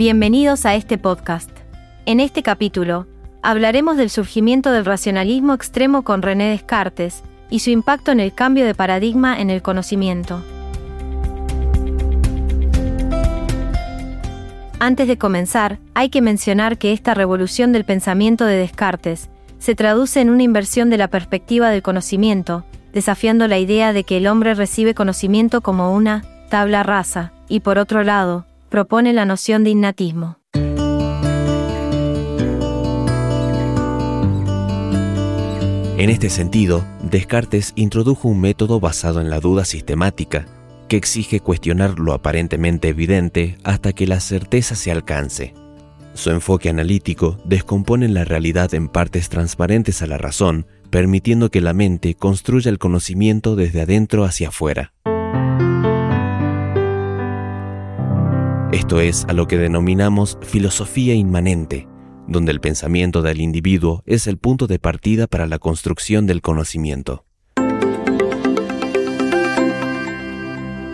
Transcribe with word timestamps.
Bienvenidos 0.00 0.64
a 0.64 0.76
este 0.76 0.96
podcast. 0.96 1.50
En 2.06 2.20
este 2.20 2.42
capítulo, 2.42 3.06
hablaremos 3.42 3.98
del 3.98 4.08
surgimiento 4.08 4.72
del 4.72 4.86
racionalismo 4.86 5.52
extremo 5.52 6.04
con 6.04 6.22
René 6.22 6.48
Descartes 6.48 7.22
y 7.50 7.58
su 7.58 7.68
impacto 7.68 8.10
en 8.10 8.18
el 8.18 8.32
cambio 8.32 8.64
de 8.64 8.74
paradigma 8.74 9.38
en 9.38 9.50
el 9.50 9.60
conocimiento. 9.60 10.42
Antes 14.78 15.06
de 15.06 15.18
comenzar, 15.18 15.78
hay 15.92 16.08
que 16.08 16.22
mencionar 16.22 16.78
que 16.78 16.94
esta 16.94 17.12
revolución 17.12 17.72
del 17.72 17.84
pensamiento 17.84 18.46
de 18.46 18.56
Descartes 18.56 19.28
se 19.58 19.74
traduce 19.74 20.22
en 20.22 20.30
una 20.30 20.44
inversión 20.44 20.88
de 20.88 20.96
la 20.96 21.08
perspectiva 21.08 21.68
del 21.68 21.82
conocimiento, 21.82 22.64
desafiando 22.94 23.46
la 23.48 23.58
idea 23.58 23.92
de 23.92 24.04
que 24.04 24.16
el 24.16 24.28
hombre 24.28 24.54
recibe 24.54 24.94
conocimiento 24.94 25.60
como 25.60 25.94
una 25.94 26.24
tabla 26.48 26.84
rasa, 26.84 27.34
y 27.50 27.60
por 27.60 27.76
otro 27.76 28.02
lado, 28.02 28.46
propone 28.70 29.12
la 29.12 29.26
noción 29.26 29.64
de 29.64 29.70
innatismo. 29.70 30.38
En 35.98 36.08
este 36.08 36.30
sentido, 36.30 36.82
Descartes 37.02 37.74
introdujo 37.76 38.28
un 38.28 38.40
método 38.40 38.80
basado 38.80 39.20
en 39.20 39.28
la 39.28 39.40
duda 39.40 39.66
sistemática, 39.66 40.46
que 40.88 40.96
exige 40.96 41.40
cuestionar 41.40 41.98
lo 41.98 42.14
aparentemente 42.14 42.88
evidente 42.88 43.58
hasta 43.64 43.92
que 43.92 44.06
la 44.06 44.20
certeza 44.20 44.76
se 44.76 44.90
alcance. 44.90 45.52
Su 46.14 46.30
enfoque 46.30 46.70
analítico 46.70 47.38
descompone 47.44 48.08
la 48.08 48.24
realidad 48.24 48.72
en 48.74 48.88
partes 48.88 49.28
transparentes 49.28 50.00
a 50.00 50.06
la 50.06 50.16
razón, 50.16 50.66
permitiendo 50.88 51.50
que 51.50 51.60
la 51.60 51.74
mente 51.74 52.14
construya 52.14 52.70
el 52.70 52.78
conocimiento 52.78 53.54
desde 53.54 53.82
adentro 53.82 54.24
hacia 54.24 54.48
afuera. 54.48 54.92
Esto 58.72 59.00
es 59.00 59.24
a 59.24 59.32
lo 59.32 59.48
que 59.48 59.58
denominamos 59.58 60.38
filosofía 60.42 61.12
inmanente, 61.12 61.88
donde 62.28 62.52
el 62.52 62.60
pensamiento 62.60 63.20
del 63.20 63.40
individuo 63.40 64.04
es 64.06 64.28
el 64.28 64.38
punto 64.38 64.68
de 64.68 64.78
partida 64.78 65.26
para 65.26 65.48
la 65.48 65.58
construcción 65.58 66.28
del 66.28 66.40
conocimiento. 66.40 67.24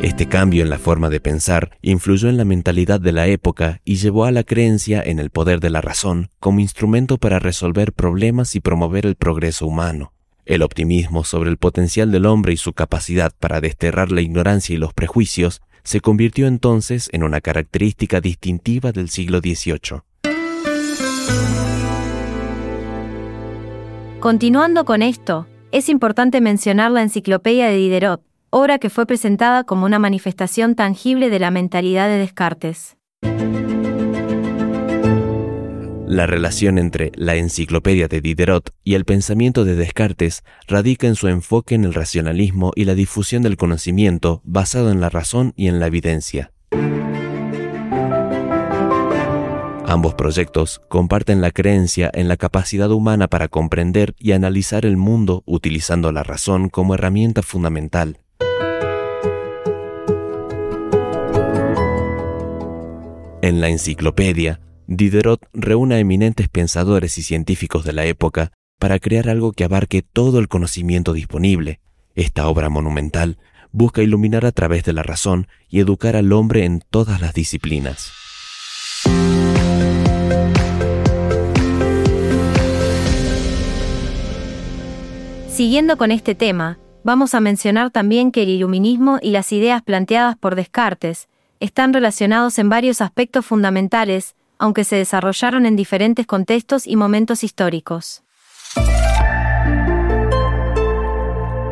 Este 0.00 0.28
cambio 0.30 0.62
en 0.62 0.70
la 0.70 0.78
forma 0.78 1.10
de 1.10 1.20
pensar 1.20 1.76
influyó 1.82 2.30
en 2.30 2.38
la 2.38 2.46
mentalidad 2.46 3.00
de 3.00 3.12
la 3.12 3.26
época 3.26 3.82
y 3.84 3.96
llevó 3.96 4.24
a 4.24 4.32
la 4.32 4.44
creencia 4.44 5.02
en 5.02 5.18
el 5.18 5.28
poder 5.28 5.60
de 5.60 5.68
la 5.68 5.82
razón 5.82 6.30
como 6.40 6.60
instrumento 6.60 7.18
para 7.18 7.38
resolver 7.38 7.92
problemas 7.92 8.54
y 8.54 8.60
promover 8.60 9.04
el 9.04 9.16
progreso 9.16 9.66
humano. 9.66 10.14
El 10.46 10.62
optimismo 10.62 11.22
sobre 11.22 11.50
el 11.50 11.58
potencial 11.58 12.10
del 12.12 12.24
hombre 12.24 12.54
y 12.54 12.56
su 12.56 12.72
capacidad 12.72 13.34
para 13.38 13.60
desterrar 13.60 14.10
la 14.10 14.22
ignorancia 14.22 14.74
y 14.74 14.78
los 14.78 14.94
prejuicios 14.94 15.60
se 15.88 16.02
convirtió 16.02 16.46
entonces 16.46 17.08
en 17.14 17.22
una 17.22 17.40
característica 17.40 18.20
distintiva 18.20 18.92
del 18.92 19.08
siglo 19.08 19.38
XVIII. 19.38 20.02
Continuando 24.20 24.84
con 24.84 25.00
esto, 25.00 25.46
es 25.72 25.88
importante 25.88 26.42
mencionar 26.42 26.90
la 26.90 27.00
Enciclopedia 27.00 27.68
de 27.68 27.76
Diderot, 27.76 28.22
obra 28.50 28.78
que 28.78 28.90
fue 28.90 29.06
presentada 29.06 29.64
como 29.64 29.86
una 29.86 29.98
manifestación 29.98 30.74
tangible 30.74 31.30
de 31.30 31.38
la 31.38 31.50
mentalidad 31.50 32.06
de 32.06 32.18
Descartes. 32.18 32.98
La 36.08 36.26
relación 36.26 36.78
entre 36.78 37.12
la 37.16 37.34
Enciclopedia 37.34 38.08
de 38.08 38.22
Diderot 38.22 38.70
y 38.82 38.94
el 38.94 39.04
pensamiento 39.04 39.66
de 39.66 39.76
Descartes 39.76 40.42
radica 40.66 41.06
en 41.06 41.16
su 41.16 41.28
enfoque 41.28 41.74
en 41.74 41.84
el 41.84 41.92
racionalismo 41.92 42.72
y 42.74 42.86
la 42.86 42.94
difusión 42.94 43.42
del 43.42 43.58
conocimiento 43.58 44.40
basado 44.42 44.90
en 44.90 45.02
la 45.02 45.10
razón 45.10 45.52
y 45.54 45.68
en 45.68 45.80
la 45.80 45.86
evidencia. 45.86 46.50
Ambos 49.84 50.14
proyectos 50.14 50.80
comparten 50.88 51.42
la 51.42 51.50
creencia 51.50 52.10
en 52.14 52.28
la 52.28 52.38
capacidad 52.38 52.90
humana 52.90 53.28
para 53.28 53.48
comprender 53.48 54.14
y 54.18 54.32
analizar 54.32 54.86
el 54.86 54.96
mundo 54.96 55.42
utilizando 55.44 56.10
la 56.10 56.22
razón 56.22 56.70
como 56.70 56.94
herramienta 56.94 57.42
fundamental. 57.42 58.20
En 63.42 63.60
la 63.60 63.68
enciclopedia, 63.68 64.60
Diderot 64.90 65.46
reúne 65.52 65.96
a 65.96 65.98
eminentes 65.98 66.48
pensadores 66.48 67.18
y 67.18 67.22
científicos 67.22 67.84
de 67.84 67.92
la 67.92 68.06
época 68.06 68.52
para 68.78 68.98
crear 68.98 69.28
algo 69.28 69.52
que 69.52 69.64
abarque 69.64 70.00
todo 70.00 70.38
el 70.38 70.48
conocimiento 70.48 71.12
disponible. 71.12 71.80
Esta 72.14 72.48
obra 72.48 72.70
monumental 72.70 73.36
busca 73.70 74.02
iluminar 74.02 74.46
a 74.46 74.52
través 74.52 74.84
de 74.84 74.94
la 74.94 75.02
razón 75.02 75.46
y 75.68 75.80
educar 75.80 76.16
al 76.16 76.32
hombre 76.32 76.64
en 76.64 76.80
todas 76.88 77.20
las 77.20 77.34
disciplinas. 77.34 78.12
Siguiendo 85.50 85.98
con 85.98 86.12
este 86.12 86.34
tema, 86.34 86.78
vamos 87.04 87.34
a 87.34 87.40
mencionar 87.40 87.90
también 87.90 88.32
que 88.32 88.44
el 88.44 88.48
iluminismo 88.48 89.18
y 89.20 89.32
las 89.32 89.52
ideas 89.52 89.82
planteadas 89.82 90.38
por 90.38 90.54
Descartes 90.54 91.28
están 91.60 91.92
relacionados 91.92 92.58
en 92.58 92.70
varios 92.70 93.02
aspectos 93.02 93.44
fundamentales, 93.44 94.34
aunque 94.58 94.84
se 94.84 94.96
desarrollaron 94.96 95.66
en 95.66 95.76
diferentes 95.76 96.26
contextos 96.26 96.86
y 96.86 96.96
momentos 96.96 97.44
históricos. 97.44 98.22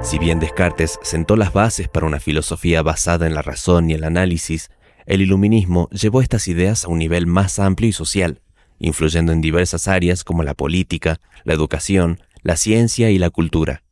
Si 0.03 0.21
bien 0.21 0.39
Descartes 0.39 1.01
sentó 1.03 1.37
las 1.37 1.53
bases 1.53 1.89
para 1.89 2.07
una 2.07 2.21
filosofía 2.21 2.83
basada 2.83 3.27
en 3.27 3.35
la 3.35 3.43
razón 3.43 3.91
y 3.91 3.95
el 3.95 4.05
análisis, 4.05 4.71
el 5.05 5.21
iluminismo 5.21 5.89
llevó 5.91 6.23
estas 6.23 6.47
ideas 6.47 6.85
a 6.85 6.89
un 6.89 6.99
nivel 6.99 7.27
más 7.27 7.59
amplio 7.59 7.89
y 7.89 7.93
social, 7.93 8.41
influyendo 8.79 9.33
en 9.33 9.41
diversas 9.41 9.89
áreas 9.89 10.23
como 10.23 10.45
la 10.45 10.55
política, 10.55 11.21
la 11.45 11.55
educación, 11.55 12.21
la 12.43 12.57
ciencia 12.57 13.11
y 13.11 13.19
la 13.19 13.31
cultura. 13.31 13.83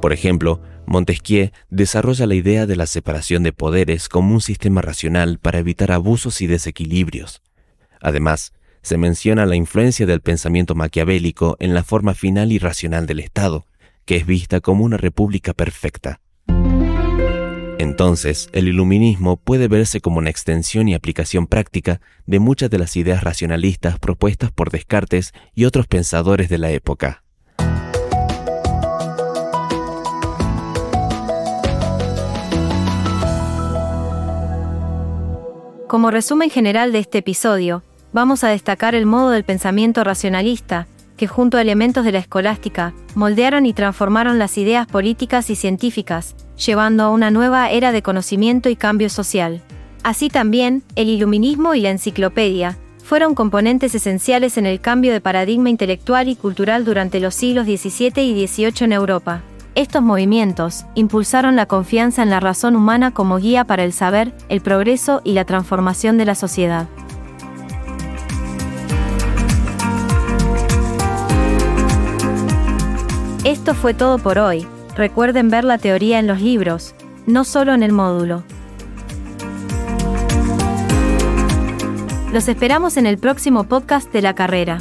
Por 0.00 0.12
ejemplo, 0.12 0.60
Montesquieu 0.86 1.50
desarrolla 1.70 2.26
la 2.26 2.34
idea 2.34 2.66
de 2.66 2.76
la 2.76 2.86
separación 2.86 3.42
de 3.42 3.52
poderes 3.52 4.08
como 4.08 4.34
un 4.34 4.40
sistema 4.40 4.82
racional 4.82 5.38
para 5.38 5.58
evitar 5.58 5.92
abusos 5.92 6.40
y 6.40 6.46
desequilibrios. 6.46 7.42
Además, 8.00 8.52
se 8.82 8.98
menciona 8.98 9.46
la 9.46 9.56
influencia 9.56 10.04
del 10.04 10.20
pensamiento 10.20 10.74
maquiavélico 10.74 11.56
en 11.58 11.72
la 11.72 11.82
forma 11.82 12.12
final 12.14 12.52
y 12.52 12.58
racional 12.58 13.06
del 13.06 13.20
Estado, 13.20 13.66
que 14.04 14.16
es 14.16 14.26
vista 14.26 14.60
como 14.60 14.84
una 14.84 14.98
república 14.98 15.54
perfecta. 15.54 16.20
Entonces, 17.78 18.48
el 18.52 18.68
iluminismo 18.68 19.36
puede 19.36 19.68
verse 19.68 20.00
como 20.00 20.18
una 20.18 20.30
extensión 20.30 20.88
y 20.88 20.94
aplicación 20.94 21.46
práctica 21.46 22.00
de 22.26 22.38
muchas 22.38 22.70
de 22.70 22.78
las 22.78 22.96
ideas 22.96 23.24
racionalistas 23.24 23.98
propuestas 23.98 24.52
por 24.52 24.70
Descartes 24.70 25.32
y 25.54 25.64
otros 25.64 25.86
pensadores 25.86 26.48
de 26.48 26.58
la 26.58 26.70
época. 26.70 27.23
Como 35.94 36.10
resumen 36.10 36.50
general 36.50 36.90
de 36.90 36.98
este 36.98 37.18
episodio, 37.18 37.84
vamos 38.12 38.42
a 38.42 38.48
destacar 38.48 38.96
el 38.96 39.06
modo 39.06 39.30
del 39.30 39.44
pensamiento 39.44 40.02
racionalista, 40.02 40.88
que 41.16 41.28
junto 41.28 41.56
a 41.56 41.60
elementos 41.60 42.04
de 42.04 42.10
la 42.10 42.18
escolástica, 42.18 42.92
moldearon 43.14 43.64
y 43.64 43.74
transformaron 43.74 44.40
las 44.40 44.58
ideas 44.58 44.88
políticas 44.88 45.50
y 45.50 45.54
científicas, 45.54 46.34
llevando 46.56 47.04
a 47.04 47.10
una 47.10 47.30
nueva 47.30 47.70
era 47.70 47.92
de 47.92 48.02
conocimiento 48.02 48.68
y 48.68 48.74
cambio 48.74 49.08
social. 49.08 49.62
Así 50.02 50.30
también, 50.30 50.82
el 50.96 51.08
iluminismo 51.08 51.76
y 51.76 51.80
la 51.82 51.90
enciclopedia 51.90 52.76
fueron 53.04 53.36
componentes 53.36 53.94
esenciales 53.94 54.58
en 54.58 54.66
el 54.66 54.80
cambio 54.80 55.12
de 55.12 55.20
paradigma 55.20 55.70
intelectual 55.70 56.28
y 56.28 56.34
cultural 56.34 56.84
durante 56.84 57.20
los 57.20 57.36
siglos 57.36 57.66
XVII 57.66 58.20
y 58.20 58.48
XVIII 58.48 58.74
en 58.80 58.92
Europa. 58.94 59.42
Estos 59.76 60.02
movimientos 60.02 60.86
impulsaron 60.94 61.56
la 61.56 61.66
confianza 61.66 62.22
en 62.22 62.30
la 62.30 62.38
razón 62.38 62.76
humana 62.76 63.10
como 63.10 63.38
guía 63.38 63.64
para 63.64 63.82
el 63.82 63.92
saber, 63.92 64.32
el 64.48 64.60
progreso 64.60 65.20
y 65.24 65.32
la 65.32 65.44
transformación 65.44 66.16
de 66.16 66.24
la 66.24 66.36
sociedad. 66.36 66.86
Esto 73.42 73.74
fue 73.74 73.94
todo 73.94 74.18
por 74.18 74.38
hoy. 74.38 74.64
Recuerden 74.94 75.50
ver 75.50 75.64
la 75.64 75.78
teoría 75.78 76.20
en 76.20 76.28
los 76.28 76.40
libros, 76.40 76.94
no 77.26 77.42
solo 77.42 77.74
en 77.74 77.82
el 77.82 77.90
módulo. 77.90 78.44
Los 82.32 82.46
esperamos 82.46 82.96
en 82.96 83.06
el 83.06 83.18
próximo 83.18 83.64
podcast 83.64 84.12
de 84.12 84.22
la 84.22 84.36
carrera. 84.36 84.78